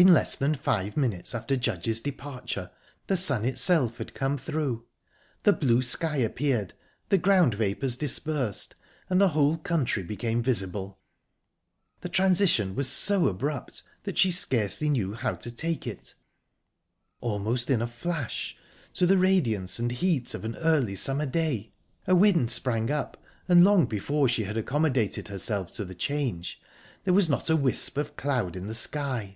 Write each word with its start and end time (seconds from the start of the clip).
In 0.00 0.14
less 0.14 0.36
than 0.36 0.54
five 0.54 0.96
minutes 0.96 1.34
after 1.34 1.56
Judge's 1.56 2.00
departure 2.00 2.70
the 3.08 3.16
sun 3.16 3.44
itself 3.44 3.98
had 3.98 4.14
come 4.14 4.38
through. 4.38 4.86
The 5.42 5.52
blue 5.52 5.82
sky 5.82 6.18
appeared, 6.18 6.72
the 7.08 7.18
ground 7.18 7.54
vapours 7.56 7.96
dispersed, 7.96 8.76
and 9.10 9.20
the 9.20 9.30
whole 9.30 9.56
country 9.58 10.04
became 10.04 10.40
visible. 10.40 11.00
The 12.02 12.08
transition 12.08 12.76
was 12.76 12.88
so 12.88 13.26
abrupt 13.26 13.82
that 14.04 14.16
she 14.16 14.30
scarcely 14.30 14.88
knew 14.88 15.14
how 15.14 15.34
to 15.34 15.50
take 15.50 15.84
it; 15.84 16.14
almost 17.20 17.68
in 17.68 17.82
a 17.82 17.88
flash, 17.88 18.56
to 18.94 19.04
the 19.04 19.18
radiance 19.18 19.80
and 19.80 19.90
heat 19.90 20.32
of 20.32 20.44
an 20.44 20.54
early 20.58 20.94
summer 20.94 21.26
day. 21.26 21.72
A 22.06 22.14
wind 22.14 22.52
sprang 22.52 22.88
up, 22.88 23.20
and 23.48 23.64
long 23.64 23.84
before 23.86 24.28
she 24.28 24.44
had 24.44 24.56
accommodated 24.56 25.26
herself 25.26 25.72
to 25.72 25.84
the 25.84 25.94
change 25.96 26.60
there 27.02 27.14
was 27.14 27.28
not 27.28 27.50
a 27.50 27.56
wisp 27.56 27.96
of 27.96 28.14
cloud 28.16 28.54
in 28.54 28.68
the 28.68 28.76
sky. 28.76 29.34